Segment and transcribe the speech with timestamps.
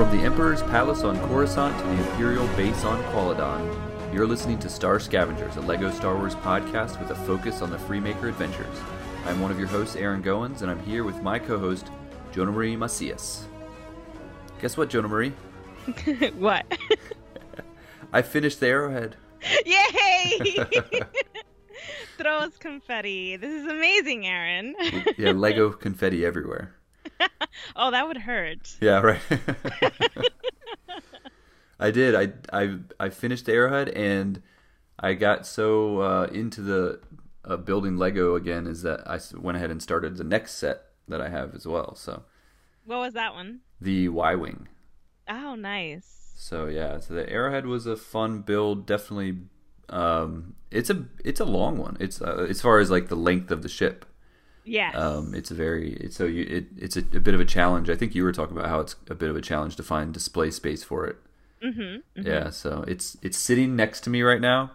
[0.00, 4.70] From the Emperor's Palace on Coruscant to the Imperial Base on Qualadon, you're listening to
[4.70, 8.80] Star Scavengers, a LEGO Star Wars podcast with a focus on the Freemaker adventures.
[9.26, 11.90] I'm one of your hosts, Aaron Goins, and I'm here with my co host,
[12.32, 13.44] Jonah Marie Macias.
[14.62, 15.34] Guess what, Jonah Marie?
[16.38, 16.64] what?
[18.14, 19.16] I finished the Arrowhead.
[19.66, 20.56] Yay!
[22.16, 23.36] Throws confetti.
[23.36, 24.74] This is amazing, Aaron.
[25.18, 26.74] yeah, Lego confetti everywhere.
[27.76, 28.76] oh, that would hurt.
[28.80, 29.20] Yeah, right.
[31.80, 32.14] I did.
[32.14, 34.42] I I I finished the Arrowhead, and
[34.98, 37.00] I got so uh, into the
[37.44, 41.20] uh, building Lego again is that I went ahead and started the next set that
[41.20, 41.94] I have as well.
[41.94, 42.24] So,
[42.84, 43.60] what was that one?
[43.80, 44.68] The Y wing.
[45.28, 46.32] Oh, nice.
[46.36, 48.86] So yeah, so the Arrowhead was a fun build.
[48.86, 49.38] Definitely,
[49.88, 51.96] um, it's a it's a long one.
[52.00, 54.06] It's uh, as far as like the length of the ship.
[54.70, 54.94] Yes.
[54.94, 57.90] Um, it's a very it's so you it, it's a, a, bit of a challenge.
[57.90, 60.14] I think you were talking about how it's a bit of a challenge to find
[60.14, 61.16] display space for it.
[61.60, 62.22] Mm-hmm, mm-hmm.
[62.24, 62.50] Yeah.
[62.50, 64.70] So it's it's sitting next to me right now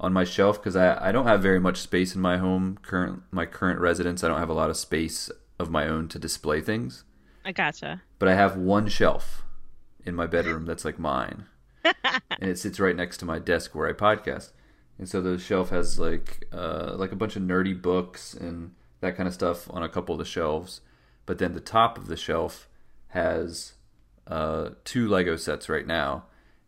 [0.00, 3.22] on my shelf because I I don't have very much space in my home current
[3.30, 4.24] my current residence.
[4.24, 7.04] I don't have a lot of space of my own to display things.
[7.44, 8.02] I gotcha.
[8.18, 9.44] But I have one shelf
[10.04, 11.46] in my bedroom that's like mine,
[11.84, 14.50] and it sits right next to my desk where I podcast.
[14.98, 19.16] And so the shelf has like uh, like a bunch of nerdy books and that
[19.16, 20.80] kind of stuff on a couple of the shelves.
[21.24, 22.68] But then the top of the shelf
[23.08, 23.74] has
[24.26, 26.24] uh, two Lego sets right now,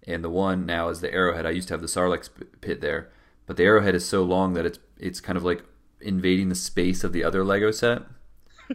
[0.07, 1.47] and the one now is the Arrowhead.
[1.47, 2.29] I used to have the Sarlacc
[2.61, 3.11] pit there,
[3.47, 5.63] but the Arrowhead is so long that it's it's kind of like
[6.01, 8.03] invading the space of the other Lego set.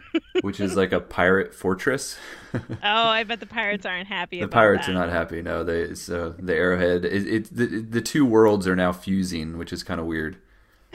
[0.40, 2.16] which is like a pirate fortress.
[2.52, 4.40] oh, I bet the pirates aren't happy.
[4.40, 4.92] the pirates that.
[4.92, 5.40] are not happy.
[5.40, 7.04] No, they so the arrowhead.
[7.04, 10.38] It, it the, the two worlds are now fusing, which is kind of weird.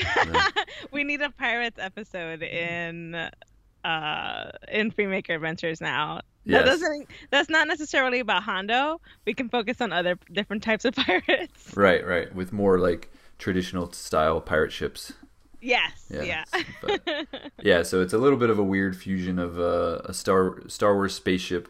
[0.92, 3.16] we need a pirates episode in
[3.86, 6.22] uh in Freemaker Adventures now.
[6.44, 6.64] Yes.
[6.64, 9.02] That doesn't that's not necessarily about Hondo.
[9.26, 11.76] We can focus on other different types of pirates.
[11.76, 12.34] Right, right.
[12.34, 15.14] With more like traditional style pirate ships.
[15.62, 16.08] Yes.
[16.10, 16.24] Yeah.
[16.24, 16.44] Yeah.
[16.82, 17.28] but,
[17.62, 17.84] yeah.
[17.84, 21.14] So it's a little bit of a weird fusion of uh, a Star Star Wars
[21.14, 21.70] spaceship,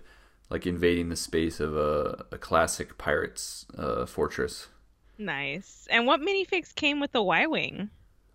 [0.50, 4.68] like invading the space of a, a classic pirates uh, fortress.
[5.18, 5.88] Nice.
[5.90, 7.90] And what minifigs came with the Y wing?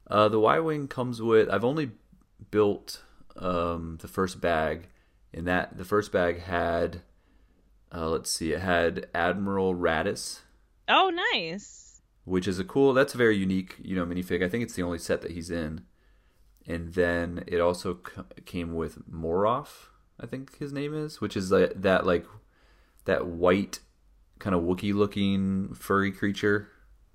[0.07, 1.49] Uh, the Y wing comes with.
[1.49, 1.93] I've only
[2.51, 3.03] built
[3.37, 4.89] um, the first bag,
[5.33, 7.03] and that the first bag had.
[7.95, 8.53] Uh, let's see.
[8.53, 10.41] It had Admiral Raddus.
[10.89, 11.85] Oh, nice
[12.25, 12.93] which is a cool.
[12.93, 14.43] That's a very unique, you know, minifig.
[14.43, 15.83] I think it's the only set that he's in.
[16.67, 19.89] And then it also c- came with Moroff,
[20.19, 22.27] I think his name is, which is like that like
[23.05, 23.81] that white
[24.39, 26.69] kind of Wookie looking furry creature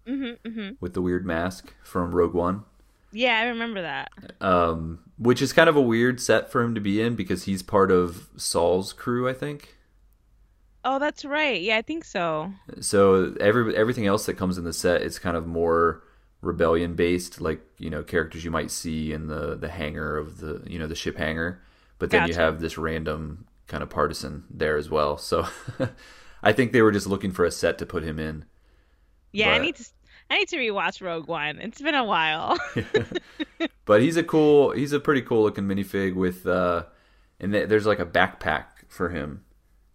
[0.08, 0.70] mm-hmm, mm-hmm.
[0.80, 2.66] with the weird mask from Rogue One.
[3.12, 4.12] Yeah, I remember that.
[4.40, 7.64] Um, which is kind of a weird set for him to be in because he's
[7.64, 9.78] part of Saw's crew, I think.
[10.86, 11.62] Oh, that's right.
[11.62, 12.52] Yeah, I think so.
[12.80, 16.04] So every everything else that comes in the set is kind of more
[16.42, 20.64] rebellion based, like you know characters you might see in the the hangar of the
[20.66, 21.62] you know the ship hangar.
[21.98, 22.34] But then gotcha.
[22.34, 25.18] you have this random kind of partisan there as well.
[25.18, 25.48] So
[26.44, 28.46] I think they were just looking for a set to put him in.
[29.34, 29.62] Yeah, but...
[29.62, 29.86] I need to
[30.30, 31.60] I need to rewatch Rogue One.
[31.60, 32.58] It's been a while.
[33.86, 36.84] but he's a cool he's a pretty cool looking minifig with uh
[37.40, 39.44] and there's like a backpack for him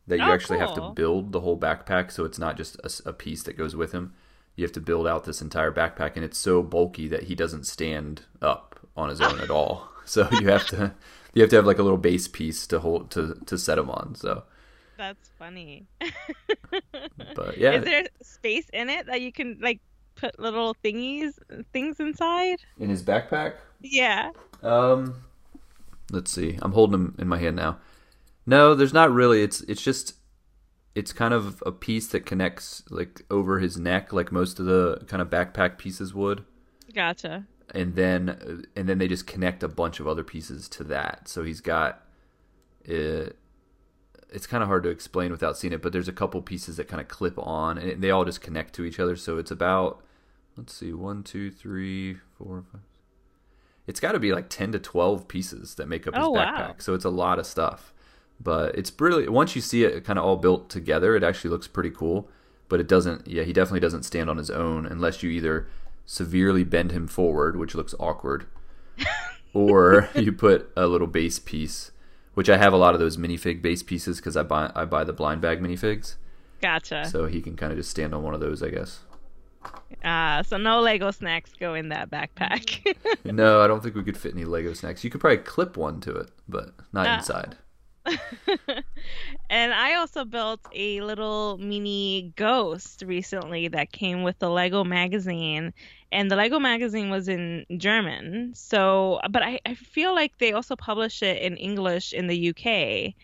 [0.08, 0.66] that you oh, actually cool.
[0.66, 3.76] have to build the whole backpack so it's not just a, a, piece that goes
[3.76, 4.12] with him
[4.56, 7.64] you have to build out this entire backpack and it's so bulky that he doesn't
[7.64, 10.92] stand up on his own at all so you have to
[11.32, 13.88] you have to have like a little base piece to hold to to set him
[13.88, 14.42] on so
[14.98, 15.86] that's funny
[17.34, 19.80] but yeah is there space in it that you can like
[20.16, 21.32] put little thingies
[21.72, 24.30] things inside in his backpack yeah
[24.62, 25.14] um
[26.10, 27.78] let's see i'm holding him in my hand now
[28.46, 29.42] no, there's not really.
[29.42, 30.14] It's it's just
[30.94, 35.02] it's kind of a piece that connects like over his neck, like most of the
[35.08, 36.44] kind of backpack pieces would.
[36.94, 37.46] Gotcha.
[37.74, 41.28] And then and then they just connect a bunch of other pieces to that.
[41.28, 42.02] So he's got
[42.84, 43.38] it.
[44.34, 46.88] It's kind of hard to explain without seeing it, but there's a couple pieces that
[46.88, 49.16] kind of clip on, and they all just connect to each other.
[49.16, 50.02] So it's about
[50.56, 52.82] let's see, one, two, three, four, five.
[53.86, 56.68] It's got to be like ten to twelve pieces that make up his oh, backpack.
[56.68, 56.74] Wow.
[56.78, 57.94] So it's a lot of stuff
[58.40, 61.68] but it's really once you see it kind of all built together, it actually looks
[61.68, 62.28] pretty cool.
[62.68, 63.26] But it doesn't.
[63.28, 65.68] Yeah, he definitely doesn't stand on his own unless you either
[66.06, 68.46] severely bend him forward, which looks awkward,
[69.54, 71.90] or you put a little base piece.
[72.34, 75.04] Which I have a lot of those minifig base pieces because I buy I buy
[75.04, 76.16] the blind bag minifigs.
[76.60, 77.06] Gotcha.
[77.06, 79.00] So he can kind of just stand on one of those, I guess.
[80.02, 82.96] Uh, so no Lego snacks go in that backpack.
[83.24, 85.04] no, I don't think we could fit any Lego snacks.
[85.04, 87.56] You could probably clip one to it, but not uh, inside.
[89.50, 95.72] and I also built a little mini ghost recently that came with the Lego magazine.
[96.12, 98.52] And the Lego magazine was in German.
[98.54, 103.14] So, but I, I feel like they also publish it in English in the UK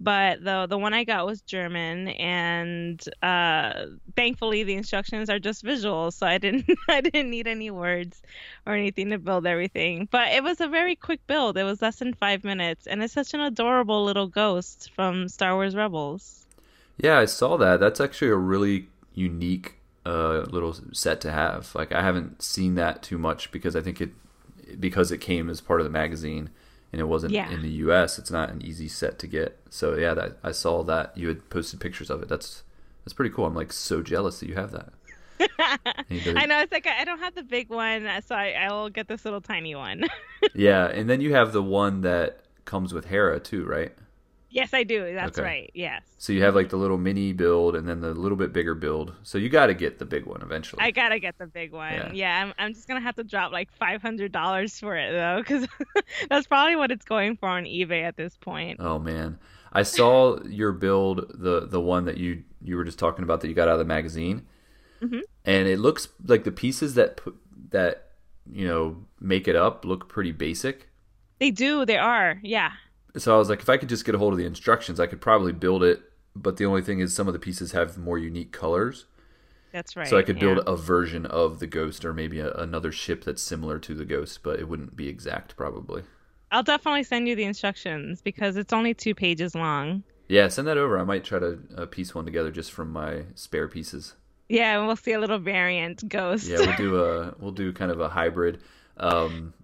[0.00, 3.84] but the the one I got was German, and uh,
[4.16, 8.22] thankfully the instructions are just visual, so I didn't I didn't need any words
[8.66, 10.08] or anything to build everything.
[10.10, 11.58] But it was a very quick build.
[11.58, 15.54] It was less than five minutes, and it's such an adorable little ghost from Star
[15.54, 16.46] Wars Rebels.
[16.96, 17.78] Yeah, I saw that.
[17.80, 19.76] That's actually a really unique
[20.06, 21.74] uh, little set to have.
[21.74, 24.10] Like I haven't seen that too much because I think it
[24.78, 26.48] because it came as part of the magazine
[26.92, 27.50] and it wasn't Yeah.
[27.50, 28.18] in the U.S.
[28.18, 29.58] It's not an easy set to get.
[29.70, 32.28] So yeah, that I saw that you had posted pictures of it.
[32.28, 32.62] That's
[33.04, 33.46] that's pretty cool.
[33.46, 34.92] I'm like so jealous that you have that.
[35.58, 39.08] I know it's like I don't have the big one, so I, I will get
[39.08, 40.04] this little tiny one.
[40.54, 43.92] yeah, and then you have the one that comes with Hera too, right?
[44.50, 45.14] Yes, I do.
[45.14, 45.46] That's Okay.
[45.46, 45.70] right.
[45.74, 46.02] Yes.
[46.18, 49.14] So you have like the little mini build and then the little bit bigger build.
[49.22, 50.82] So you got to get the big one eventually.
[50.82, 51.92] I gotta get the big one.
[51.92, 52.12] Yeah.
[52.12, 55.38] Yeah, I'm, I'm just gonna have to drop like five hundred dollars for it though,
[55.38, 55.66] because
[56.28, 58.78] that's probably what it's going for on eBay at this point.
[58.80, 59.38] Oh man,
[59.72, 63.48] I saw your build the the one that you you were just talking about that
[63.48, 64.46] you got out of the magazine,
[65.02, 65.22] Mhm.
[65.46, 67.34] and it looks like the pieces that put
[67.70, 68.08] that
[68.50, 70.88] you know make it up look pretty basic.
[71.38, 71.86] They do.
[71.86, 72.38] They are.
[72.42, 72.72] Yeah.
[73.16, 75.06] So I was like, if I could just get a hold of the instructions, I
[75.06, 76.02] could probably build it.
[76.36, 79.06] But the only thing is, some of the pieces have more unique colors,
[79.72, 80.06] That's right.
[80.06, 80.72] so I could build yeah.
[80.72, 84.42] a version of the Ghost or maybe a, another ship that's similar to the Ghost,
[84.44, 86.04] but it wouldn't be exact probably.
[86.52, 90.02] I'll definitely send you the instructions because it's only two pages long.
[90.28, 90.98] Yeah, send that over.
[90.98, 94.14] I might try to uh, piece one together just from my spare pieces.
[94.48, 96.46] Yeah, and we'll see a little variant ghost.
[96.46, 98.60] Yeah, we'll do a we'll do kind of a hybrid,
[98.96, 99.54] um,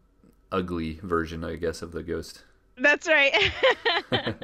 [0.50, 2.42] ugly version, I guess, of the ghost.
[2.78, 3.32] That's right.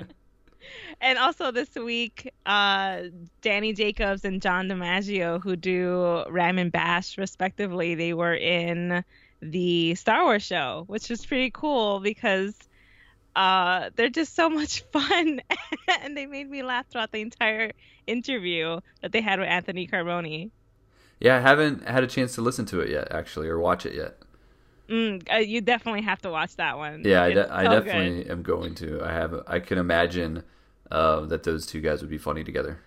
[1.00, 3.02] and also this week, uh,
[3.40, 9.04] Danny Jacobs and John DiMaggio, who do Ram and Bash respectively, they were in
[9.40, 12.56] the Star Wars show, which was pretty cool because
[13.34, 15.40] uh, they're just so much fun,
[16.00, 17.72] and they made me laugh throughout the entire
[18.06, 20.50] interview that they had with Anthony Carboni.
[21.20, 23.94] Yeah, I haven't had a chance to listen to it yet, actually, or watch it
[23.94, 24.18] yet.
[24.92, 27.02] Mm, uh, you definitely have to watch that one.
[27.04, 27.84] Yeah, I, de- I so good.
[27.86, 29.02] definitely am going to.
[29.02, 29.34] I have.
[29.46, 30.42] I can imagine
[30.90, 32.78] uh, that those two guys would be funny together.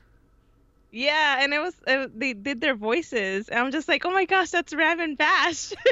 [0.91, 4.25] Yeah, and it was uh, they did their voices, and I'm just like, oh my
[4.25, 5.73] gosh, that's Ram and Bash.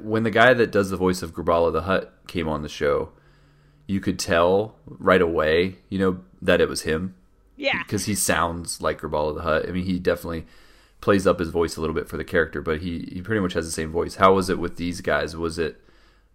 [0.00, 3.10] When the guy that does the voice of Grabbala the Hutt came on the show,
[3.86, 7.14] you could tell right away, you know, that it was him.
[7.56, 9.68] yeah, because he sounds like Grabbala the Hutt.
[9.68, 10.46] I mean, he definitely
[11.04, 13.52] plays up his voice a little bit for the character, but he he pretty much
[13.52, 14.14] has the same voice.
[14.14, 15.36] How was it with these guys?
[15.36, 15.78] Was it,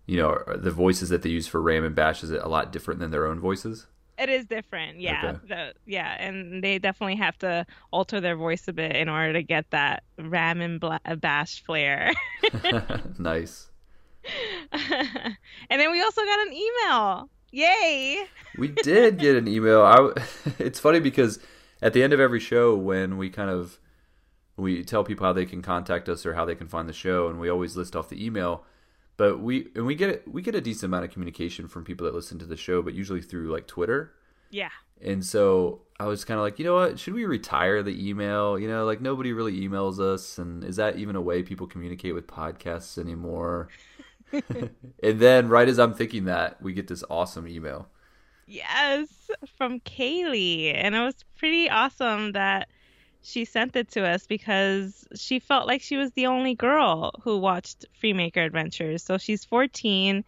[0.05, 2.71] you know, the voices that they use for Ram and Bash is it a lot
[2.71, 3.87] different than their own voices?
[4.19, 4.99] it is different.
[4.99, 5.37] Yeah, Okay.
[5.47, 9.41] the, yeah, and they definitely have to alter their voice a bit in order to
[9.41, 12.11] get that Ram and Bla- uh, Bash flair.
[13.17, 13.71] nice.
[14.73, 17.29] and then we also got an email.
[17.51, 18.25] Yay!
[18.57, 19.81] We did get an email.
[19.83, 20.11] I
[20.59, 21.39] it's funny because
[21.81, 23.79] at the end of every show, when we kind of
[24.59, 27.27] we tell people how they can contact us or how they can find the show,
[27.29, 28.63] and we always list off the email.
[29.17, 32.15] But we and we get we get a decent amount of communication from people that
[32.15, 34.13] listen to the show, but usually through like Twitter.
[34.51, 34.69] Yeah,
[34.99, 36.97] And so I was kind of like, you know what?
[36.99, 38.57] Should we retire the email?
[38.57, 42.15] You know, like nobody really emails us, and is that even a way people communicate
[42.15, 43.69] with podcasts anymore?
[45.03, 47.89] and then, right as I'm thinking that, we get this awesome email.
[48.47, 50.73] Yes, from Kaylee.
[50.75, 52.69] And it was pretty awesome that
[53.21, 57.37] she sent it to us because she felt like she was the only girl who
[57.37, 59.03] watched Freemaker Adventures.
[59.03, 60.23] So she's 14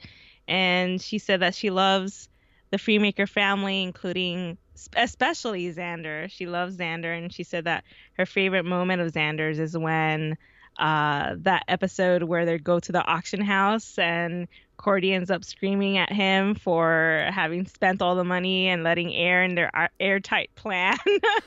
[0.47, 2.27] and she said that she loves
[2.71, 4.57] the Freemaker family, including
[4.95, 6.29] especially Zander.
[6.29, 7.83] She loves Zander and she said that
[8.13, 10.37] her favorite moment of Zander's is when
[10.77, 14.47] uh, that episode where they go to the auction house and
[14.81, 19.43] Kordi ends up screaming at him for having spent all the money and letting air
[19.43, 20.97] in their airtight plan.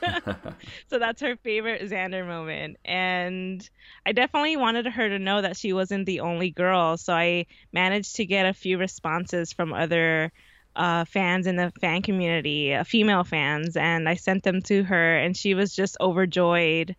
[0.89, 2.77] so that's her favorite Zander moment.
[2.85, 3.67] And
[4.05, 6.97] I definitely wanted her to know that she wasn't the only girl.
[6.97, 10.31] So I managed to get a few responses from other
[10.75, 15.17] uh, fans in the fan community, uh, female fans, and I sent them to her,
[15.17, 16.95] and she was just overjoyed.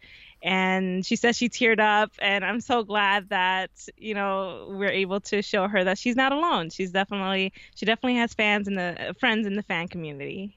[0.47, 5.21] And she says she teared up, and I'm so glad that you know we're able
[5.23, 6.71] to show her that she's not alone.
[6.71, 10.57] She's definitely she definitely has fans in the uh, friends in the fan community.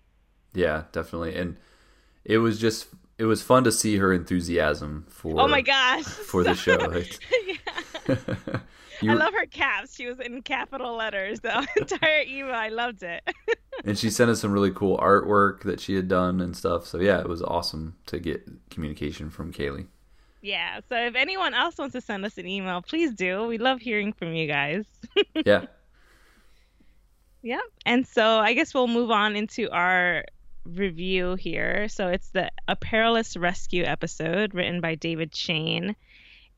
[0.53, 1.35] yeah, definitely.
[1.35, 1.57] And
[2.23, 6.05] it was just it was fun to see her enthusiasm for Oh my gosh!
[6.05, 6.77] for the show.
[8.07, 8.15] Yeah.
[9.01, 9.95] you, I love her caps.
[9.95, 12.55] She was in capital letters the entire email.
[12.55, 13.23] I loved it.
[13.85, 16.85] and she sent us some really cool artwork that she had done and stuff.
[16.85, 19.87] So yeah, it was awesome to get communication from Kaylee.
[20.41, 20.79] Yeah.
[20.89, 23.45] So if anyone else wants to send us an email, please do.
[23.47, 24.85] We love hearing from you guys.
[25.45, 25.65] yeah.
[27.41, 27.61] Yep.
[27.85, 30.23] And so I guess we'll move on into our
[30.65, 31.87] review here.
[31.89, 35.95] So it's the A Perilous Rescue episode written by David Shane.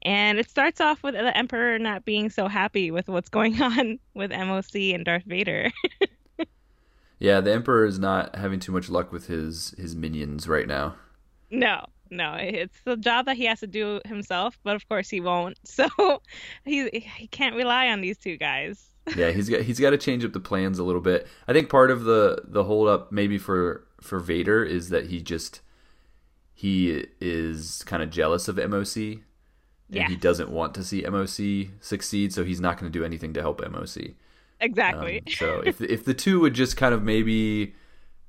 [0.04, 4.00] And it starts off with the Emperor not being so happy with what's going on
[4.14, 5.72] with MOC and Darth Vader.
[7.20, 10.96] yeah, the Emperor is not having too much luck with his his minions right now.
[11.50, 15.22] No, no, it's the job that he has to do himself, but of course he
[15.22, 15.58] won't.
[15.66, 16.22] So
[16.66, 18.88] he he can't rely on these two guys.
[19.16, 21.28] yeah, he's got he's got to change up the plans a little bit.
[21.48, 25.22] I think part of the the hold up maybe for for Vader is that he
[25.22, 25.62] just
[26.54, 29.22] he is kind of jealous of MOC
[30.00, 30.08] yeah.
[30.08, 33.42] he doesn't want to see MOC succeed, so he's not going to do anything to
[33.42, 34.16] help MOC.
[34.60, 35.20] Exactly.
[35.20, 37.76] Um, so if if the two would just kind of maybe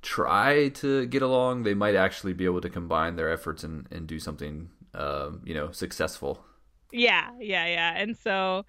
[0.00, 4.06] try to get along, they might actually be able to combine their efforts and and
[4.06, 6.44] do something, um, you know, successful.
[6.90, 7.94] Yeah, yeah, yeah.
[7.96, 8.64] And so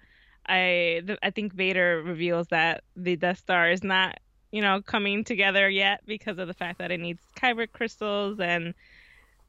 [0.46, 4.18] I I think Vader reveals that the Death Star is not
[4.52, 8.74] you know coming together yet because of the fact that it needs kyber crystals and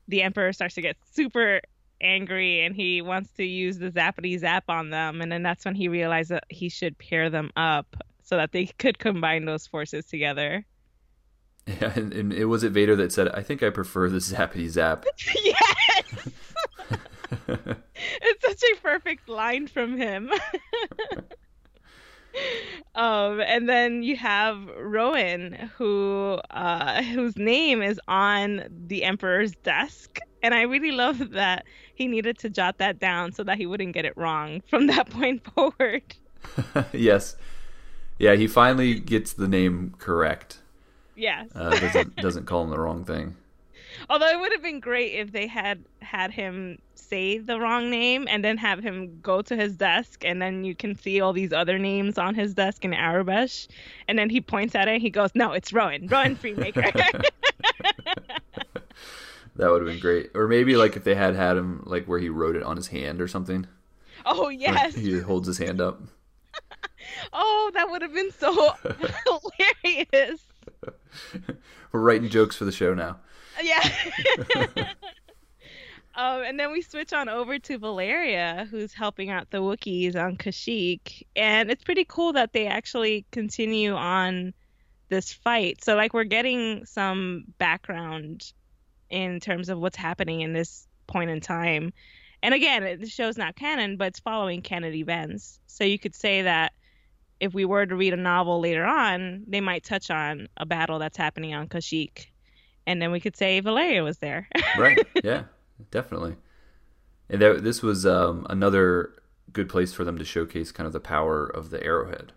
[0.08, 1.62] the Emperor starts to get super
[2.02, 5.22] angry and he wants to use the zappity zap on them.
[5.22, 8.66] And then that's when he realized that he should pair them up so that they
[8.66, 10.66] could combine those forces together.
[11.68, 14.70] Yeah and, and it was it vader that said i think i prefer the zappity
[14.70, 15.04] zap.
[15.44, 16.30] Yes!
[18.22, 20.30] It's such a perfect line from him.
[22.96, 30.20] Um, and then you have Rowan, who uh, whose name is on the Emperor's desk,
[30.46, 33.94] and I really love that he needed to jot that down so that he wouldn't
[33.94, 36.04] get it wrong from that point forward.
[36.94, 37.36] yes.
[38.20, 40.60] Yeah, he finally gets the name correct.
[41.16, 41.50] Yes.
[41.56, 43.36] uh, doesn't doesn't call him the wrong thing.
[44.10, 48.28] Although it would have been great if they had had him say the wrong name
[48.30, 51.54] and then have him go to his desk and then you can see all these
[51.54, 53.68] other names on his desk in Aurebesh
[54.08, 56.08] and then he points at it and he goes, No, it's Rowan.
[56.08, 57.24] Rowan Freemaker.
[59.56, 60.32] That would have been great.
[60.36, 62.88] Or maybe like if they had had him like where he wrote it on his
[62.88, 63.68] hand or something.
[64.26, 64.96] Oh yes.
[64.96, 66.02] He holds his hand up.
[67.34, 68.74] oh, that would have been so
[69.74, 70.42] hilarious.
[71.92, 73.20] We're writing jokes for the show now.
[73.62, 73.90] Yeah.
[76.16, 80.36] um, and then we switch on over to Valeria, who's helping out the Wookiees on
[80.36, 84.54] Kashyyyk, and it's pretty cool that they actually continue on
[85.08, 85.84] this fight.
[85.84, 88.52] So like we're getting some background
[89.16, 91.94] in terms of what's happening in this point in time.
[92.44, 95.58] And again, the show's not canon, but it's following canon events.
[95.68, 96.74] So you could say that
[97.40, 101.00] if we were to read a novel later on, they might touch on a battle
[101.00, 102.28] that's happening on Kashyyyk.
[102.86, 104.50] And then we could say Valeria was there.
[104.78, 105.00] right.
[105.24, 105.44] Yeah,
[105.92, 106.36] definitely.
[107.30, 109.14] And there, this was um, another
[109.54, 112.34] good place for them to showcase kind of the power of the arrowhead.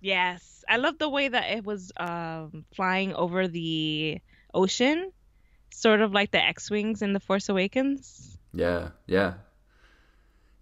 [0.00, 0.64] Yes.
[0.68, 4.18] I love the way that it was um, flying over the
[4.52, 5.12] ocean
[5.70, 8.38] sort of like the X-wings in the Force Awakens.
[8.52, 9.34] Yeah, yeah,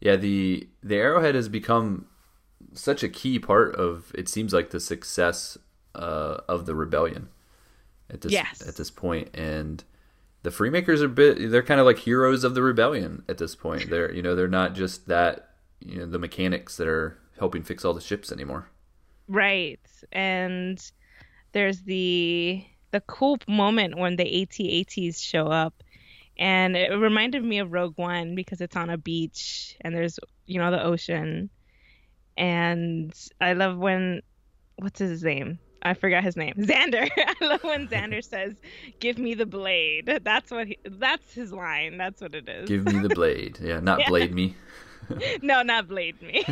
[0.00, 0.16] yeah.
[0.16, 2.06] The the arrowhead has become
[2.74, 5.56] such a key part of it seems like the success
[5.94, 7.28] uh, of the rebellion
[8.10, 8.66] at this yes.
[8.66, 9.84] at this point, and
[10.42, 13.90] the Freemakers are bit they're kind of like heroes of the rebellion at this point.
[13.90, 15.50] They're you know they're not just that
[15.80, 18.70] you know the mechanics that are helping fix all the ships anymore.
[19.28, 19.80] Right,
[20.12, 20.80] and
[21.52, 25.74] there's the the cool moment when the AT-ATs show up.
[26.38, 30.58] And it reminded me of Rogue One because it's on a beach and there's, you
[30.58, 31.50] know, the ocean.
[32.36, 34.22] And I love when,
[34.76, 35.58] what's his name?
[35.82, 36.54] I forgot his name.
[36.58, 37.08] Zander.
[37.16, 38.54] I love when Zander says,
[39.00, 41.98] "Give me the blade." That's what he, that's his line.
[41.98, 42.68] That's what it is.
[42.68, 43.58] Give me the blade.
[43.62, 44.08] Yeah, not yeah.
[44.08, 44.56] blade me.
[45.42, 46.44] no, not blade me.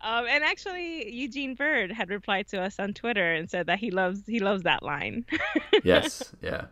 [0.00, 3.90] Um, and actually, Eugene Byrd had replied to us on Twitter and said that he
[3.90, 5.26] loves he loves that line.
[5.84, 6.66] yes, yeah,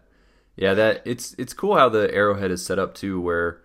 [0.57, 0.75] yeah.
[0.75, 3.63] That it's it's cool how the arrowhead is set up too, where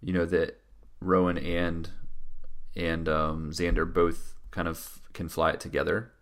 [0.00, 0.60] you know that
[1.00, 1.90] Rowan and
[2.74, 6.12] and um, Zander both kind of can fly it together.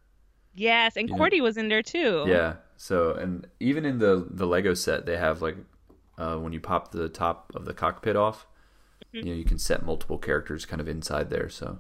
[0.55, 1.45] Yes, and you Kordi know?
[1.45, 2.25] was in there too.
[2.27, 2.55] Yeah.
[2.77, 5.57] So and even in the the Lego set, they have like
[6.19, 8.47] uh, when you pop the top of the cockpit off,
[9.15, 9.27] mm-hmm.
[9.27, 11.49] you know you can set multiple characters kind of inside there.
[11.49, 11.79] So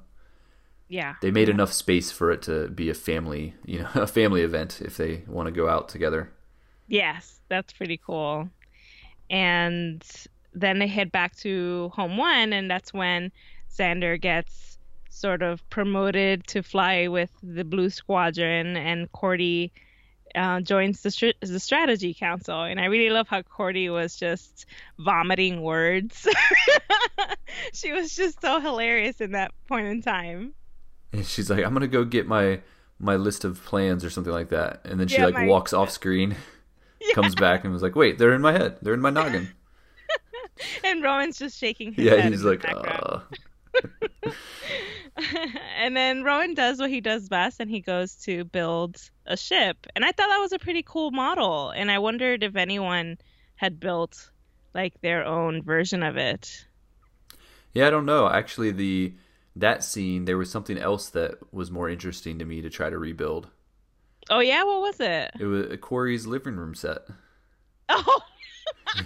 [0.91, 1.15] yeah.
[1.23, 4.83] They made enough space for it to be a family, you know, a family event
[4.83, 6.31] if they want to go out together.
[6.89, 8.51] Yes, that's pretty cool.
[9.31, 10.05] And
[10.53, 13.31] then they head back to home one, and that's when
[13.73, 14.79] Zander gets
[15.11, 19.71] sort of promoted to fly with the Blue Squadron, and Kordi
[20.35, 22.63] uh, joins the, str- the strategy council.
[22.63, 24.67] And I really love how Kordi was just
[24.99, 26.27] vomiting words.
[27.73, 30.55] she was just so hilarious in that point in time.
[31.13, 32.61] And she's like, "I'm gonna go get my
[32.99, 35.73] my list of plans or something like that," and then she Yeah, like my- walks
[35.73, 36.37] off screen,
[37.15, 38.79] comes back, and was like, "Wait, they're in my head.
[38.83, 39.49] They're in my noggin."
[40.85, 42.33] And Rowan's just shaking his yeah, head.
[42.33, 43.21] he's like, uh,
[45.79, 49.87] and then Rowan does what he does best and he goes to build a ship.
[49.95, 51.71] And I thought that was a pretty cool model.
[51.71, 53.17] And I wondered if anyone
[53.57, 54.31] had built
[54.75, 56.67] like their own version of it.
[57.73, 58.29] Yeah, I don't know.
[58.29, 59.15] Actually, the
[59.61, 62.99] that scene there was something else that was more interesting to me to try to
[62.99, 63.49] rebuild.
[64.29, 65.33] Oh yeah, what was it?
[65.39, 67.03] It was Corey's living room set.
[67.93, 68.21] Oh.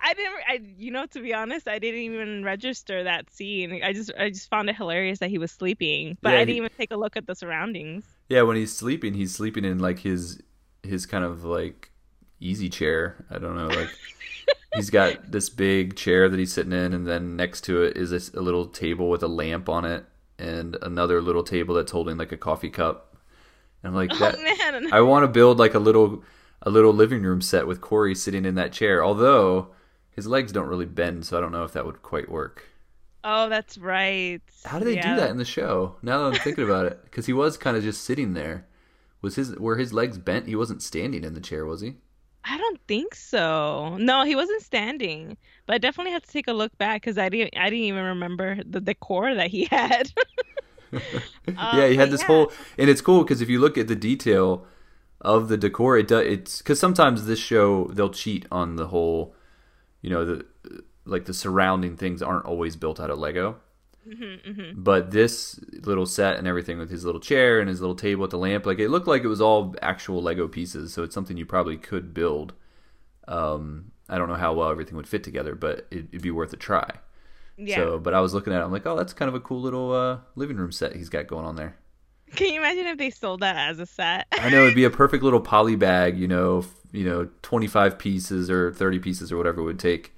[0.00, 3.80] I didn't I you know to be honest, I didn't even register that scene.
[3.82, 6.56] I just I just found it hilarious that he was sleeping, but Yeah, I didn't
[6.56, 8.04] even take a look at the surroundings.
[8.28, 10.42] Yeah, when he's sleeping, he's sleeping in like his
[10.82, 11.90] his kind of like
[12.40, 13.24] easy chair.
[13.30, 13.88] I don't know, like
[14.78, 18.10] he's got this big chair that he's sitting in, and then next to it is
[18.10, 20.04] this, a little table with a lamp on it,
[20.38, 23.16] and another little table that's holding like a coffee cup.
[23.82, 24.42] And I'm like, oh, that, oh
[24.80, 24.88] man.
[24.92, 26.22] I want to build like a little
[26.62, 29.04] a little living room set with Corey sitting in that chair.
[29.04, 29.68] Although
[30.10, 32.64] his legs don't really bend, so I don't know if that would quite work.
[33.22, 34.40] Oh, that's right.
[34.64, 35.14] How do they Yeah.
[35.14, 35.96] do that in the show?
[36.02, 38.66] Now that I'm thinking about it, because he was kind of just sitting there.
[39.22, 40.46] Was his were his legs bent?
[40.46, 41.96] He wasn't standing in the chair, was he?
[42.48, 43.96] I don't think so.
[43.98, 45.36] No, he wasn't standing.
[45.66, 47.56] But I definitely have to take a look back because I didn't.
[47.56, 50.12] I didn't even remember the decor that he had.
[50.90, 52.26] Uh, yeah, he had this yeah.
[52.28, 54.66] whole, and it's cool because if you look at the detail
[55.20, 56.24] of the decor, it does.
[56.24, 59.34] It's because sometimes this show they'll cheat on the whole,
[60.00, 60.46] you know, the
[61.04, 63.56] like the surrounding things aren't always built out of Lego.
[64.08, 68.22] Mm-hmm, But this little set and everything with his little chair and his little table
[68.22, 70.94] with the lamp, like it looked like it was all actual Lego pieces.
[70.94, 72.54] So it's something you probably could build.
[73.26, 76.52] Um, I don't know how well everything would fit together, but it, it'd be worth
[76.52, 76.90] a try.
[77.58, 77.76] Yeah.
[77.76, 79.60] So, but I was looking at it, I'm like, oh, that's kind of a cool
[79.60, 81.76] little uh, living room set he's got going on there.
[82.34, 84.26] Can you imagine if they sold that as a set?
[84.32, 88.50] I know it'd be a perfect little poly bag, you know, you know, 25 pieces
[88.50, 90.12] or 30 pieces or whatever it would take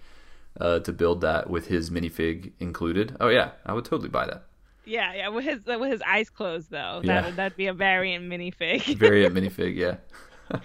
[0.61, 3.17] uh, to build that with his minifig included.
[3.21, 4.45] Oh yeah, I would totally buy that.
[4.85, 5.29] yeah, yeah.
[5.29, 7.23] With his with his eyes closed though, Yeah.
[7.23, 8.97] that that'd be a variant minifig.
[8.99, 9.97] Variant minifig, yeah.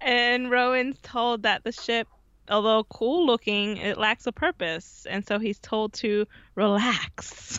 [0.00, 2.08] and Rowan's told that the ship,
[2.48, 7.58] although cool looking, it lacks a purpose, and so he's told to relax.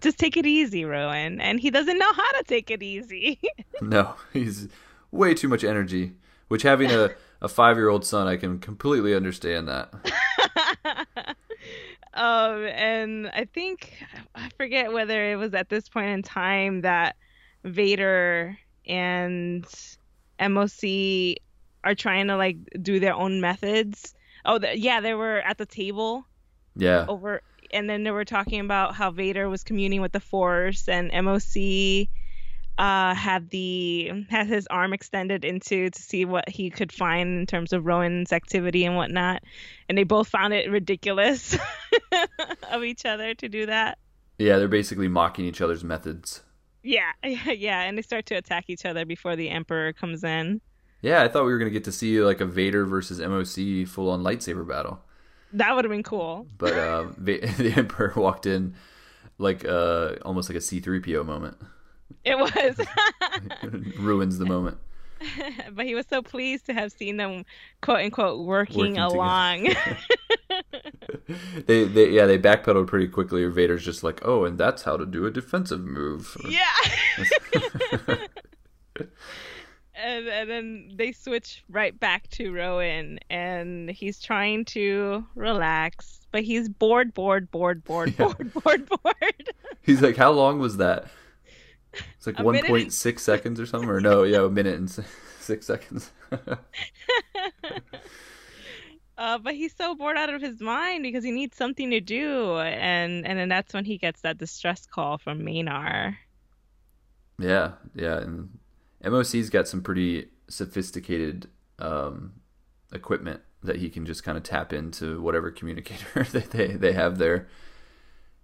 [0.00, 1.40] Just take it easy, Rowan.
[1.40, 3.38] And he doesn't know how to take it easy.
[3.82, 4.68] No, he's
[5.10, 6.12] way too much energy.
[6.48, 7.10] Which having a,
[7.44, 9.92] a five year old son, I can completely understand that.
[12.14, 13.92] um, and I think
[14.34, 17.16] I forget whether it was at this point in time that
[17.62, 19.66] Vader and
[20.40, 21.36] MOC
[21.84, 24.14] are trying to like do their own methods.
[24.46, 26.26] Oh, the, yeah, they were at the table
[26.74, 30.88] Yeah, over, and then they were talking about how Vader was communing with the Force,
[30.88, 32.08] and MOC
[32.78, 37.46] uh, had the had his arm extended into to see what he could find in
[37.46, 39.42] terms of Rowan's activity and whatnot,
[39.88, 41.56] and they both found it ridiculous
[42.72, 43.98] of each other to do that.
[44.38, 46.42] yeah, they're basically mocking each other's methods.
[46.82, 50.60] Yeah, yeah, yeah, and they start to attack each other before the Emperor comes in.
[51.00, 54.10] Yeah, I thought we were gonna get to see like a Vader versus MOC full
[54.10, 55.00] on lightsaber battle,
[55.52, 56.46] That would have been cool.
[56.58, 58.74] but uh, the Emperor walked in
[59.38, 61.56] like uh, almost like a C three PO moment,
[62.24, 62.80] It was.
[63.98, 64.78] ruins the moment.
[65.72, 67.44] but he was so pleased to have seen them
[67.80, 69.68] quote unquote working, Working along.
[71.66, 73.44] They, they yeah they backpedaled pretty quickly.
[73.46, 76.36] Vader's just like, oh, and that's how to do a defensive move.
[76.48, 76.66] yeah.
[79.96, 86.42] and, and then they switch right back to Rowan, and he's trying to relax, but
[86.42, 88.26] he's bored, bored, bored, bored, Yeah.
[88.32, 89.50] bored, bored, bored.
[89.82, 91.06] He's like, how long was that?
[92.16, 94.90] It's like 1.6 point and- seconds or something, or no, yeah, a minute and
[95.40, 96.10] six seconds.
[99.16, 102.58] Uh, but he's so bored out of his mind because he needs something to do,
[102.58, 106.16] and and then that's when he gets that distress call from Maynard.
[107.38, 108.58] yeah, yeah, and
[109.04, 112.32] MOC's got some pretty sophisticated um,
[112.92, 117.18] equipment that he can just kind of tap into whatever communicator that they they have
[117.18, 117.46] there.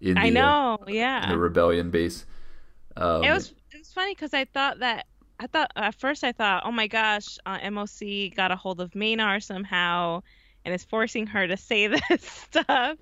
[0.01, 1.29] In the, I uh, know, yeah.
[1.29, 2.25] the rebellion base.
[2.97, 5.07] Um, It was it was funny because I thought that
[5.39, 8.95] I thought at first I thought, oh my gosh, uh, MOC got a hold of
[8.95, 10.23] Maynard somehow
[10.65, 12.99] and is forcing her to say this stuff.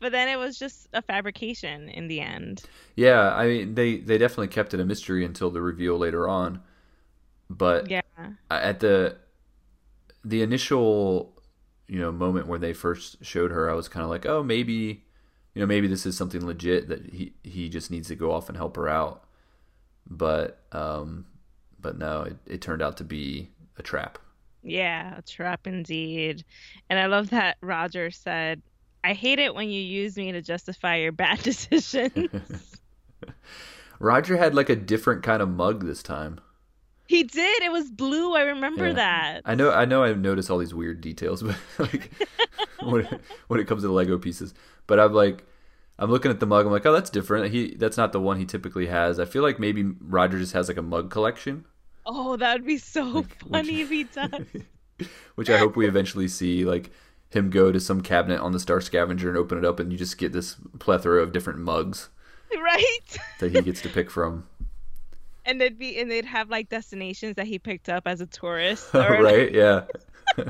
[0.00, 2.68] But then it was just a fabrication in the end.
[2.96, 6.62] Yeah, I mean they they definitely kept it a mystery until the reveal later on.
[7.50, 8.02] But Yeah.
[8.50, 9.18] at the
[10.24, 11.32] the initial
[11.86, 15.03] you know moment when they first showed her, I was kind of like, oh, maybe
[15.54, 18.48] you know maybe this is something legit that he he just needs to go off
[18.48, 19.24] and help her out.
[20.08, 21.26] But um,
[21.80, 24.18] but no, it, it turned out to be a trap.
[24.62, 26.44] Yeah, a trap indeed.
[26.88, 28.62] And I love that Roger said,
[29.04, 32.80] I hate it when you use me to justify your bad decisions.
[34.00, 36.40] Roger had like a different kind of mug this time.
[37.14, 37.62] He did.
[37.62, 38.34] It was blue.
[38.34, 38.92] I remember Yeah.
[38.94, 39.40] that.
[39.44, 42.10] I know, I know, I've noticed all these weird details, but like
[42.82, 44.54] when it, when it comes to the Lego pieces,
[44.86, 45.44] but I'm like,
[45.98, 46.66] I'm looking at the mug.
[46.66, 47.52] I'm like, oh, that's different.
[47.52, 49.18] He that's not the one he typically has.
[49.20, 51.64] I feel like maybe Roger just has like a mug collection,
[52.06, 55.08] Oh, that would be so Like, funny which- if he does.
[55.36, 56.64] which I hope we eventually see.
[56.64, 56.90] Like
[57.30, 59.98] him go to some cabinet on the Star Scavenger and open it up, and you
[59.98, 62.08] just get this plethora of different mugs
[62.56, 63.16] right?
[63.40, 64.46] that he gets to pick from.
[65.46, 68.88] And they'd be and they'd have like destinations that he picked up as a tourist.
[68.94, 69.52] Or right?
[69.52, 69.84] Yeah,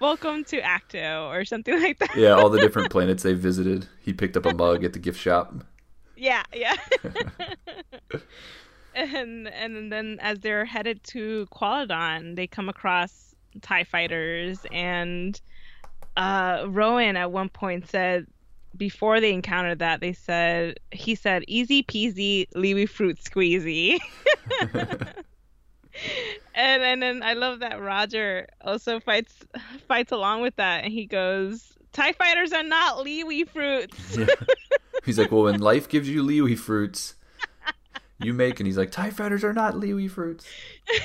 [0.00, 2.16] welcome to Acto or something like that.
[2.16, 2.30] yeah.
[2.32, 3.86] All the different planets they visited.
[4.02, 5.54] He picked up a mug at the gift shop.
[6.16, 6.76] Yeah, yeah.
[8.94, 15.40] and and then as they're headed to Qualadon, they come across Tie fighters, and
[16.16, 18.26] uh, Rowan at one point said
[18.76, 23.98] before they encountered that they said he said easy peasy lewy fruit squeezy.
[26.54, 29.34] and and then I love that Roger also fights
[29.88, 31.66] fights along with that, and he goes.
[31.92, 34.16] Tie fighters are not lewy fruits.
[34.16, 34.26] Yeah.
[35.04, 37.16] He's like, well, when life gives you leewee fruits,
[38.20, 40.46] you make, and he's like, Tie fighters are not leewee fruits.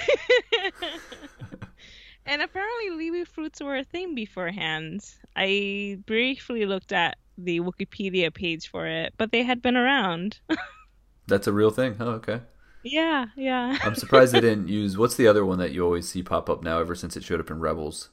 [2.26, 5.02] and apparently, lewy fruits were a thing beforehand.
[5.36, 10.40] I briefly looked at the Wikipedia page for it, but they had been around.
[11.28, 11.96] That's a real thing.
[12.00, 12.42] Oh, okay.
[12.84, 13.78] yeah, yeah.
[13.84, 14.98] I'm surprised they didn't use.
[14.98, 16.80] What's the other one that you always see pop up now?
[16.80, 18.10] Ever since it showed up in Rebels,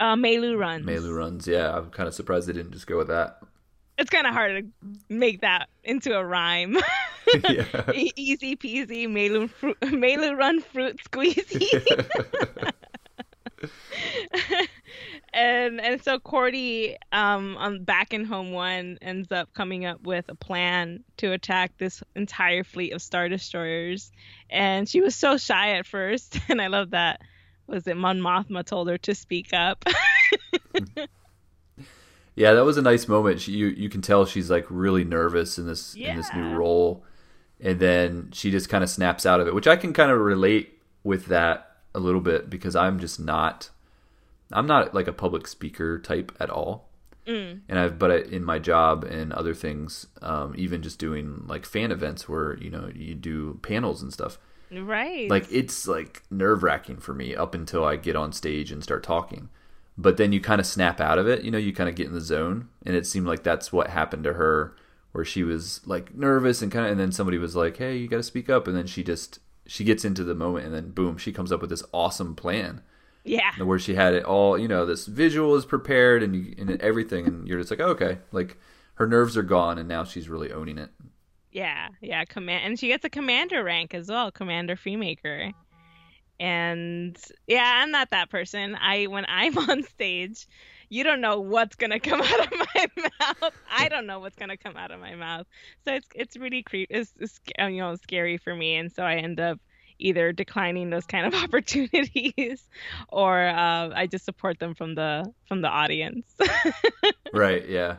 [0.00, 0.84] Uh, meilooruns.
[0.84, 1.46] Melu runs.
[1.46, 3.38] Yeah, I'm kind of surprised they didn't just go with that.
[3.98, 6.76] It's kind of hard to make that into a rhyme.
[7.48, 7.90] yeah.
[7.94, 12.04] E- Easy peasy, Melu, fruit, Melu run fruit squeezy.
[15.36, 20.24] And and so Kordi, um, on back in Home One, ends up coming up with
[20.28, 24.10] a plan to attack this entire fleet of star destroyers.
[24.48, 27.20] And she was so shy at first, and I love that.
[27.66, 29.84] Was it Mon Mothma told her to speak up?
[32.36, 33.40] Yeah, that was a nice moment.
[33.40, 37.02] She, you you can tell she's like really nervous in this in this new role,
[37.60, 40.20] and then she just kind of snaps out of it, which I can kind of
[40.20, 43.70] relate with that a little bit because I'm just not,
[44.52, 46.88] I'm not like a public speaker type at all,
[47.26, 47.60] Mm.
[47.68, 51.66] and I've but I, in my job and other things, um, even just doing like
[51.66, 54.38] fan events where you know you do panels and stuff,
[54.70, 55.28] right.
[55.28, 59.02] like it's like nerve wracking for me up until I get on stage and start
[59.02, 59.48] talking.
[59.98, 62.06] But then you kind of snap out of it, you know, you kind of get
[62.06, 64.76] in the zone, and it seemed like that's what happened to her,
[65.12, 68.06] where she was like nervous and kind of, and then somebody was like, "Hey, you
[68.06, 70.90] got to speak up," and then she just she gets into the moment, and then
[70.90, 72.82] boom, she comes up with this awesome plan
[73.26, 73.62] yeah.
[73.62, 77.26] where she had it all, you know, this visual is prepared and you, and everything,
[77.26, 78.58] and you're just like, oh, okay, like
[78.94, 80.90] her nerves are gone, and now she's really owning it.
[81.52, 85.52] Yeah, yeah, command, and she gets a commander rank as well, commander freemaker.
[86.38, 88.76] And yeah, I'm not that person.
[88.76, 90.46] I when I'm on stage,
[90.88, 92.86] you don't know what's gonna come out of my
[93.20, 93.54] mouth.
[93.70, 95.46] I don't know what's gonna come out of my mouth.
[95.84, 96.88] So it's it's really creep.
[96.90, 99.58] It's, it's you know scary for me, and so I end up
[99.98, 102.68] either declining those kind of opportunities,
[103.08, 106.34] or uh, I just support them from the from the audience.
[107.32, 107.68] Right?
[107.68, 107.96] Yeah.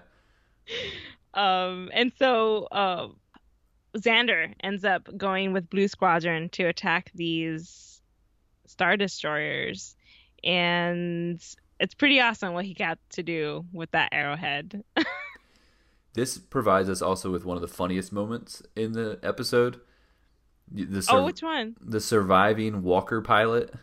[1.34, 3.10] Um, and so uh,
[3.96, 8.02] Zander ends up going with Blue Squadron to attack these
[8.66, 9.96] Star Destroyers.
[10.44, 11.40] And
[11.80, 14.84] it's pretty awesome what he got to do with that arrowhead.
[16.18, 19.80] This provides us also with one of the funniest moments in the episode.
[20.72, 21.76] The sur- oh, which one?
[21.82, 23.74] the surviving Walker pilot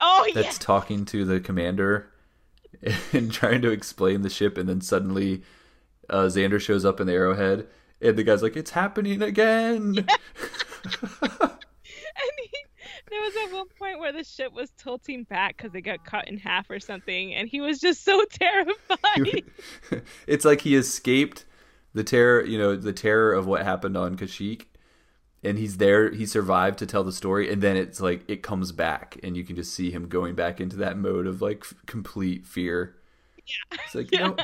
[0.00, 0.42] Oh, yeah.
[0.42, 2.10] that's talking to the commander
[3.12, 5.42] and trying to explain the ship, and then suddenly
[6.08, 7.66] uh, Zander shows up in the arrowhead,
[8.00, 10.06] and the guy's like, "It's happening again!"
[10.82, 12.50] And he,
[13.10, 16.28] there was at one point where the ship was tilting back because it got cut
[16.28, 19.44] in half or something, and he was just so terrified.
[20.26, 21.44] it's like he escaped
[21.94, 24.64] the terror, you know, the terror of what happened on Kashyyyk,
[25.42, 26.10] and he's there.
[26.10, 29.44] He survived to tell the story, and then it's like it comes back, and you
[29.44, 32.96] can just see him going back into that mode of like f- complete fear.
[33.46, 33.78] Yeah.
[33.84, 34.34] It's like, yeah.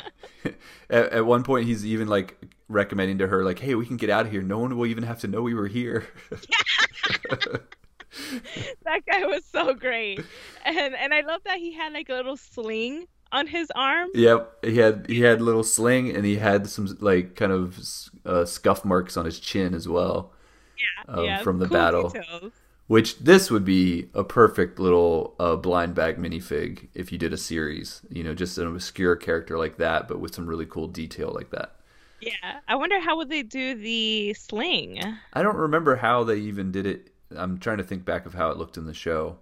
[0.91, 2.37] at, at one point he's even like
[2.69, 4.43] recommending to her, like, hey, we can get out of here.
[4.43, 6.07] No one will even have to know we were here.
[6.31, 7.37] Yeah.
[8.85, 10.21] that guy was so great.
[10.65, 14.09] And and I love that he had like a little sling on his arm.
[14.15, 17.79] Yep, he had he had a little sling and he had some like kind of
[18.25, 20.33] uh, scuff marks on his chin as well.
[20.77, 22.09] Yeah, um, yeah from the cool battle.
[22.11, 22.53] Details.
[22.89, 27.37] Which this would be a perfect little uh, blind bag minifig if you did a
[27.37, 28.03] series.
[28.11, 31.51] You know, just an obscure character like that, but with some really cool detail like
[31.51, 31.75] that.
[32.21, 35.01] Yeah, I wonder how would they do the sling.
[35.33, 37.11] I don't remember how they even did it.
[37.37, 39.39] I'm trying to think back of how it looked in the show.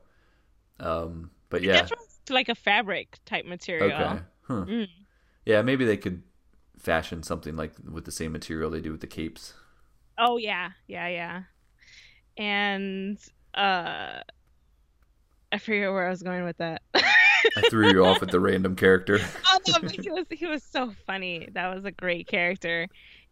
[0.80, 1.86] Um, but yeah,
[2.30, 3.92] like a fabric type material.
[3.92, 4.20] Okay.
[4.42, 4.64] Huh.
[4.66, 4.88] Mm.
[5.44, 6.22] Yeah, maybe they could
[6.78, 9.54] fashion something like with the same material they do with the capes.
[10.18, 11.42] Oh yeah, yeah, yeah.
[12.36, 13.18] And
[13.54, 14.20] uh
[15.52, 16.82] I forget where I was going with that.
[16.94, 19.20] I threw you off with the random character.
[19.46, 21.48] oh no, but he was he was so funny.
[21.52, 22.88] That was a great character.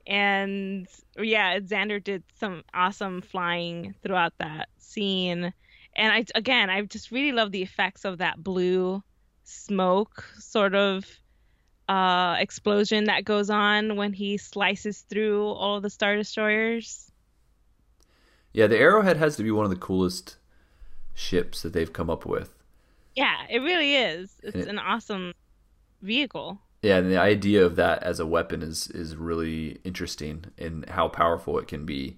[0.06, 0.86] And
[1.18, 5.52] yeah, Zander did some awesome flying throughout that scene.
[5.96, 9.02] And I again, I just really love the effects of that blue
[9.44, 11.04] smoke sort of
[11.92, 17.10] uh, explosion that goes on when he slices through all the star destroyers.
[18.54, 20.36] Yeah, the Arrowhead has to be one of the coolest
[21.12, 22.54] ships that they've come up with.
[23.14, 24.32] Yeah, it really is.
[24.42, 25.34] It's it, an awesome
[26.00, 26.60] vehicle.
[26.80, 31.08] Yeah, and the idea of that as a weapon is is really interesting and how
[31.08, 32.16] powerful it can be.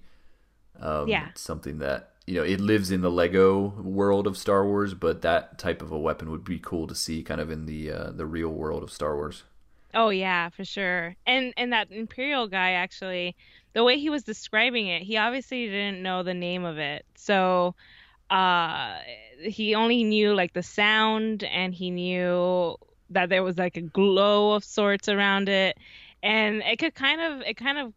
[0.79, 4.93] Um, yeah, something that you know it lives in the Lego world of Star Wars,
[4.93, 7.91] but that type of a weapon would be cool to see kind of in the
[7.91, 9.43] uh, the real world of Star Wars.
[9.95, 11.15] Oh yeah, for sure.
[11.25, 13.35] And and that Imperial guy actually,
[13.73, 17.05] the way he was describing it, he obviously didn't know the name of it.
[17.15, 17.75] So
[18.29, 18.99] uh
[19.41, 22.77] he only knew like the sound and he knew
[23.11, 25.77] that there was like a glow of sorts around it.
[26.23, 27.93] And it could kind of it kind of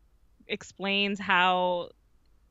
[0.48, 1.90] explains how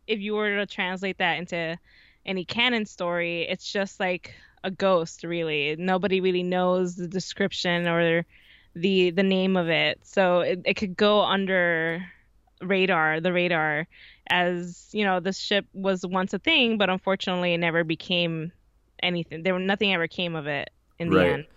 [0.07, 1.77] if you were to translate that into
[2.25, 4.33] any canon story, it's just like
[4.63, 5.75] a ghost really.
[5.77, 8.25] Nobody really knows the description or
[8.81, 12.05] the the name of it, so it, it could go under
[12.61, 13.87] radar, the radar,
[14.29, 18.51] as you know, this ship was once a thing, but unfortunately, it never became
[19.01, 19.43] anything.
[19.43, 21.47] There, nothing ever came of it in the end.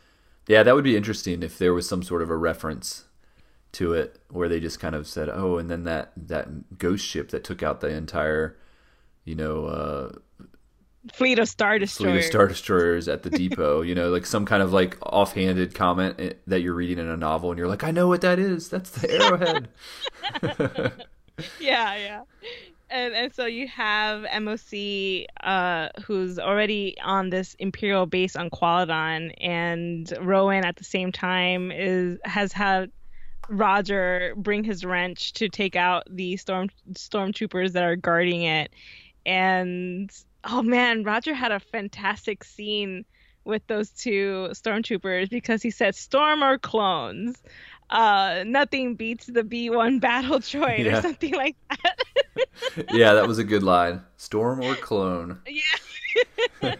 [0.46, 3.04] Yeah, that would be interesting if there was some sort of a reference
[3.72, 7.30] to it where they just kind of said, "Oh, and then that that ghost ship
[7.30, 8.56] that took out the entire,
[9.24, 10.12] you know, uh,
[11.12, 12.12] fleet of star destroyers.
[12.12, 13.82] Fleet of star destroyers at the depot.
[13.82, 17.16] you know, like some kind of like offhanded comment eh, that you're reading in a
[17.16, 18.68] novel, and you're like, I know what that is.
[18.68, 19.68] That's the arrowhead.
[21.60, 22.22] yeah, yeah.
[22.90, 29.32] And and so you have MOC, uh, who's already on this Imperial base on Qualadon,
[29.40, 32.90] and Rowan at the same time is has had
[33.48, 38.72] Roger bring his wrench to take out the storm stormtroopers that are guarding it,
[39.24, 40.10] and
[40.44, 43.04] oh man, Roger had a fantastic scene
[43.44, 47.42] with those two stormtroopers because he said storm or clones.
[47.88, 50.98] Uh, nothing beats the B1 battle droid yeah.
[50.98, 51.98] or something like that.
[52.92, 54.02] yeah, that was a good line.
[54.16, 55.40] Storm or clone.
[56.62, 56.74] Yeah.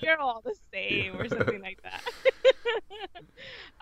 [0.00, 2.02] You're all the same or something like that.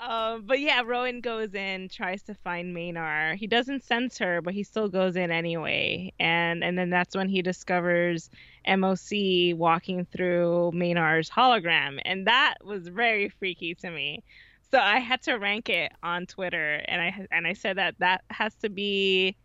[0.02, 3.36] Um, but yeah, Rowan goes in, tries to find Maynar.
[3.36, 6.12] He doesn't sense her, but he still goes in anyway.
[6.18, 8.28] And and then that's when he discovers
[8.66, 14.24] MOC walking through Maynar's hologram, and that was very freaky to me.
[14.72, 18.24] So I had to rank it on Twitter, and I and I said that that
[18.30, 19.36] has to be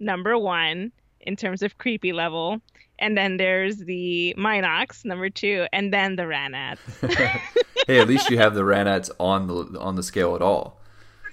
[0.00, 2.62] number one in terms of creepy level,
[2.98, 6.78] and then there's the Mynocks, number two, and then the Ranats.
[7.86, 10.80] hey, at least you have the Ranats on the on the scale at all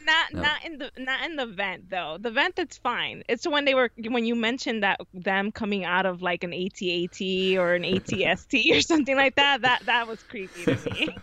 [0.05, 0.41] not no.
[0.41, 2.17] not in the not in the vent though.
[2.19, 3.23] The vent that's fine.
[3.27, 7.21] It's when they were when you mentioned that them coming out of like an AT-AT
[7.57, 9.61] or an ATST or something like that.
[9.61, 11.15] That that was creepy to me.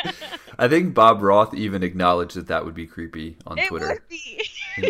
[0.58, 4.02] I think Bob Roth even acknowledged that that would be creepy on it Twitter.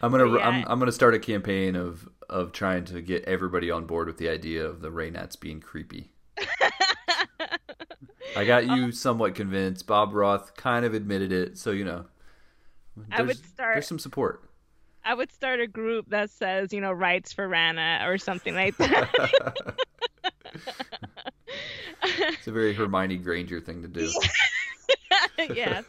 [0.00, 0.48] I'm gonna yeah.
[0.48, 4.18] I'm, I'm gonna start a campaign of of trying to get everybody on board with
[4.18, 6.12] the idea of the Ranats being creepy.
[8.36, 9.86] I got you um, somewhat convinced.
[9.86, 12.06] Bob Roth kind of admitted it, so you know.
[13.10, 13.76] I would start.
[13.76, 14.48] There's some support.
[15.04, 18.76] I would start a group that says, you know, rights for Rana or something like
[18.78, 19.66] that.
[22.04, 24.12] it's a very Hermione Granger thing to do.
[25.54, 25.84] yes.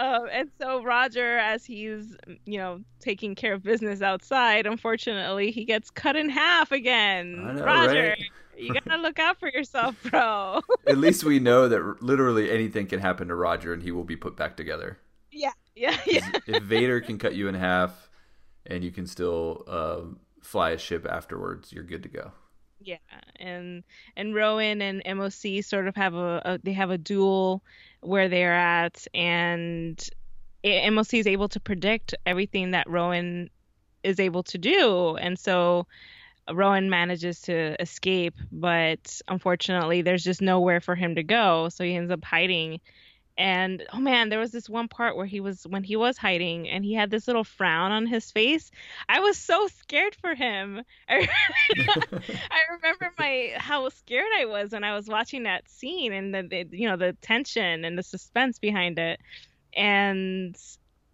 [0.00, 5.66] Um, and so Roger, as he's you know taking care of business outside, unfortunately he
[5.66, 7.44] gets cut in half again.
[7.56, 8.24] Know, Roger, right?
[8.56, 10.62] You gotta look out for yourself, bro.
[10.86, 14.16] At least we know that literally anything can happen to Roger and he will be
[14.16, 14.98] put back together.
[15.30, 16.30] Yeah, yeah, yeah.
[16.46, 18.08] if Vader can cut you in half
[18.64, 20.00] and you can still uh,
[20.40, 22.32] fly a ship afterwards, you're good to go.
[22.82, 22.96] Yeah,
[23.36, 23.84] and
[24.16, 27.62] and Rowan and MOC sort of have a, a they have a duel
[28.00, 30.08] where they're at, and
[30.64, 33.50] MOC is able to predict everything that Rowan
[34.02, 35.86] is able to do, and so
[36.52, 41.94] Rowan manages to escape, but unfortunately, there's just nowhere for him to go, so he
[41.94, 42.80] ends up hiding
[43.40, 46.68] and oh man there was this one part where he was when he was hiding
[46.68, 48.70] and he had this little frown on his face
[49.08, 50.82] i was so scared for him.
[51.08, 51.28] I,
[51.76, 56.42] I remember my how scared i was when i was watching that scene and the,
[56.42, 59.20] the you know the tension and the suspense behind it.
[59.74, 60.56] And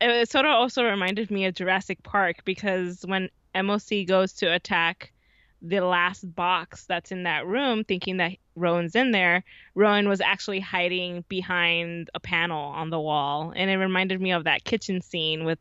[0.01, 5.13] it sort of also reminded me of jurassic park because when moc goes to attack
[5.63, 10.61] the last box that's in that room, thinking that Rowan's in there, Rowan was actually
[10.61, 15.45] hiding behind a panel on the wall, and it reminded me of that kitchen scene
[15.45, 15.59] with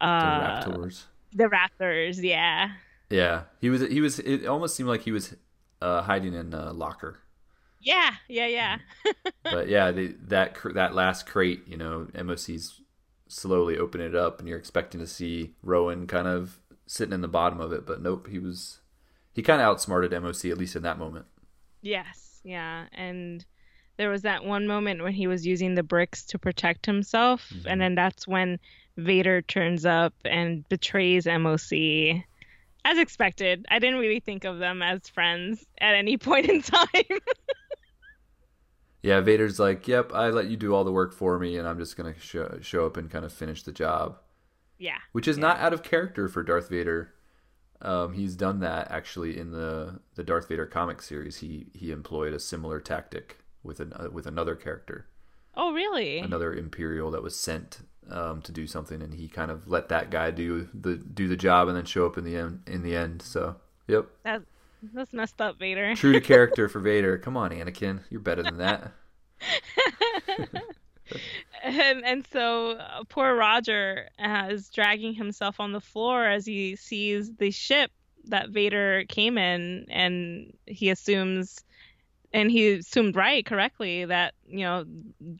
[0.00, 1.04] uh, the raptors.
[1.34, 2.70] The raptors, yeah.
[3.10, 3.82] Yeah, he was.
[3.82, 4.18] He was.
[4.18, 5.34] It almost seemed like he was
[5.80, 7.18] uh, hiding in a locker.
[7.80, 8.78] Yeah, yeah, yeah.
[9.42, 12.80] but yeah, the, that that last crate, you know, MOC's
[13.28, 17.28] slowly opening it up, and you're expecting to see Rowan kind of sitting in the
[17.28, 18.80] bottom of it, but nope, he was
[19.32, 21.26] he kind of outsmarted MOC at least in that moment.
[21.80, 23.44] Yes, yeah, and
[23.96, 27.68] there was that one moment when he was using the bricks to protect himself, mm-hmm.
[27.68, 28.58] and then that's when
[28.96, 32.24] Vader turns up and betrays MOC.
[32.84, 36.86] As expected, I didn't really think of them as friends at any point in time.
[39.02, 41.78] yeah, Vader's like, "Yep, I let you do all the work for me, and I'm
[41.78, 44.18] just gonna show, show up and kind of finish the job."
[44.78, 45.42] Yeah, which is yeah.
[45.42, 47.14] not out of character for Darth Vader.
[47.82, 51.38] Um, he's done that actually in the the Darth Vader comic series.
[51.38, 55.06] He he employed a similar tactic with an uh, with another character.
[55.54, 56.18] Oh, really?
[56.18, 60.10] Another Imperial that was sent um, to do something, and he kind of let that
[60.10, 62.62] guy do the do the job, and then show up in the end.
[62.66, 63.56] In the end, so
[63.88, 64.06] yep.
[64.24, 64.42] That
[64.94, 65.94] that's messed up, Vader.
[65.94, 67.18] True to character for Vader.
[67.18, 68.92] Come on, Anakin, you're better than that.
[71.62, 76.76] and and so uh, poor Roger uh, is dragging himself on the floor as he
[76.76, 77.90] sees the ship
[78.26, 81.64] that Vader came in, and he assumes,
[82.32, 84.84] and he assumed right correctly that you know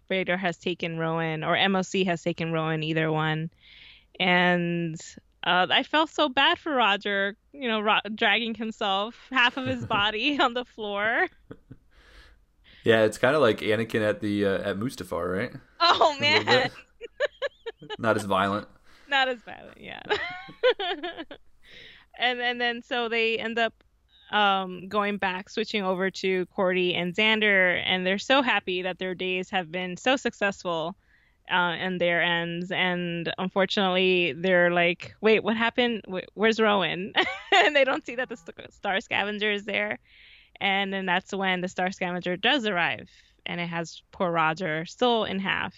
[0.08, 3.50] Vader has taken Rowan or MOC has taken Rowan, either one,
[4.18, 4.96] and.
[5.44, 9.84] Uh, I felt so bad for Roger, you know, ro- dragging himself half of his
[9.98, 11.26] body on the floor.
[12.84, 15.52] Yeah, it's kind of like Anakin at the uh, at Mustafar, right?
[15.80, 16.70] Oh man,
[17.98, 18.66] not as violent.
[19.08, 20.00] Not as violent, yeah.
[22.18, 23.72] and and then so they end up
[24.32, 29.14] um, going back, switching over to Kordi and Zander, and they're so happy that their
[29.14, 30.96] days have been so successful
[31.50, 32.72] uh, and their ends.
[32.72, 36.02] And unfortunately, they're like, "Wait, what happened?
[36.34, 37.12] Where's Rowan?"
[37.52, 38.38] and they don't see that the
[38.70, 39.98] Star Scavenger is there
[40.60, 43.08] and then that's when the Star Scavenger does arrive,
[43.46, 45.74] and it has poor Roger still in half.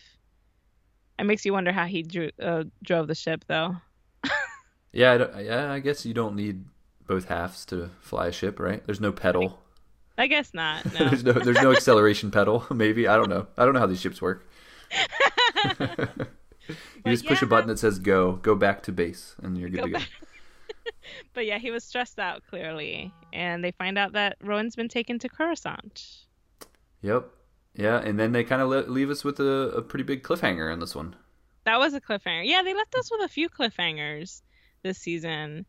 [1.18, 3.76] It makes you wonder how he drew, uh, drove the ship, though.
[4.92, 6.64] yeah, I yeah, I guess you don't need
[7.06, 8.84] both halves to fly a ship, right?
[8.84, 9.60] There's no pedal.
[10.16, 10.84] I guess not.
[10.98, 11.08] No.
[11.08, 12.66] there's no there's no acceleration pedal.
[12.74, 13.46] Maybe I don't know.
[13.56, 14.48] I don't know how these ships work.
[16.68, 19.70] you just push yeah, a button that says "go," go back to base, and you're
[19.70, 19.98] good to go.
[19.98, 20.08] Back.
[21.34, 25.18] but yeah, he was stressed out clearly, and they find out that Rowan's been taken
[25.20, 26.24] to Coruscant.
[27.02, 27.28] Yep.
[27.74, 30.72] Yeah, and then they kind of le- leave us with a, a pretty big cliffhanger
[30.72, 31.16] in this one.
[31.64, 32.46] That was a cliffhanger.
[32.46, 34.42] Yeah, they left us with a few cliffhangers
[34.82, 35.66] this season,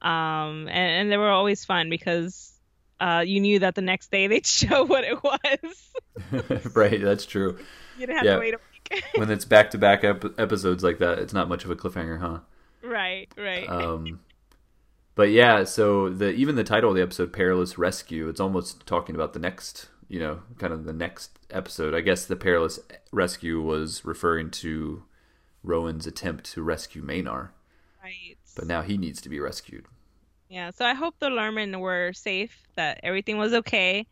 [0.00, 2.52] um, and, and they were always fun because
[3.00, 6.70] uh, you knew that the next day they'd show what it was.
[6.74, 7.58] right, that's true.
[7.98, 8.34] You didn't have yeah.
[8.34, 9.04] to wait a week.
[9.16, 12.38] when it's back to back episodes like that, it's not much of a cliffhanger, huh?
[12.82, 13.68] Right, right.
[13.68, 14.20] Um,
[15.18, 19.16] but yeah, so the even the title of the episode, "Perilous Rescue," it's almost talking
[19.16, 21.92] about the next, you know, kind of the next episode.
[21.92, 22.78] I guess the perilous
[23.10, 25.02] rescue was referring to
[25.64, 27.48] Rowan's attempt to rescue Maynar.
[28.00, 28.38] Right.
[28.54, 29.86] But now he needs to be rescued.
[30.48, 34.06] Yeah, so I hope the Lurmen were safe, that everything was okay.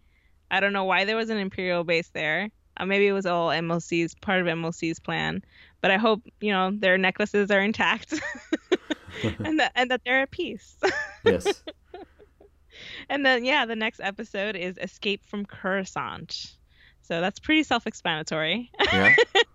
[0.51, 2.51] I don't know why there was an Imperial base there.
[2.79, 5.45] Uh, maybe it was all MOC's part of MOC's plan.
[5.81, 8.13] But I hope you know their necklaces are intact.
[9.39, 10.77] and that and that they're at peace.
[11.25, 11.63] yes.
[13.09, 16.57] And then yeah, the next episode is Escape from Coruscant.
[17.03, 18.71] So that's pretty self-explanatory.
[18.93, 19.15] Yeah.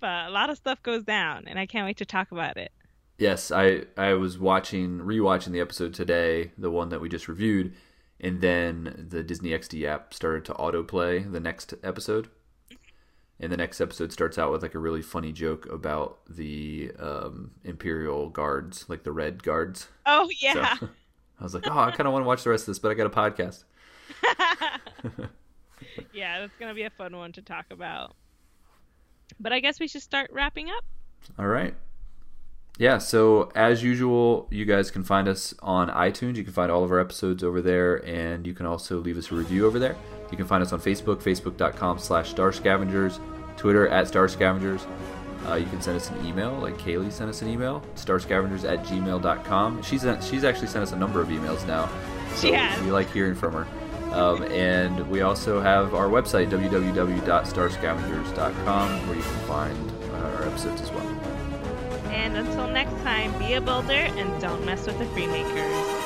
[0.00, 2.72] but a lot of stuff goes down, and I can't wait to talk about it.
[3.18, 7.74] Yes, I I was watching rewatching the episode today, the one that we just reviewed,
[8.18, 12.28] and then the Disney XD app started to autoplay the next episode.
[13.42, 17.50] And the next episode starts out with like a really funny joke about the um,
[17.64, 19.88] Imperial guards, like the red guards.
[20.06, 20.78] Oh yeah.
[20.78, 20.88] So,
[21.40, 22.92] I was like, oh, I kind of want to watch the rest of this, but
[22.92, 23.64] I got a podcast.
[26.12, 28.14] yeah, that's gonna be a fun one to talk about.
[29.40, 30.84] But I guess we should start wrapping up.
[31.36, 31.74] All right.
[32.78, 36.36] Yeah, so as usual, you guys can find us on iTunes.
[36.36, 39.30] You can find all of our episodes over there, and you can also leave us
[39.30, 39.94] a review over there.
[40.30, 43.20] You can find us on Facebook, facebook.com slash Star Scavengers,
[43.56, 44.86] Twitter at Star Scavengers.
[45.46, 48.84] Uh, you can send us an email, like Kaylee sent us an email, starscavengers at
[48.84, 49.82] gmail.com.
[49.82, 51.90] She's, she's actually sent us a number of emails now.
[52.36, 52.80] So she has.
[52.82, 53.66] We like hearing from her.
[54.14, 60.80] Um, and we also have our website, www.starscavengers.com, where you can find uh, our episodes
[60.82, 61.11] as well.
[62.12, 66.01] And until next time, be a builder and don't mess with the Freemakers.